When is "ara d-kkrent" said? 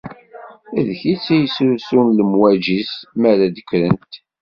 3.31-4.11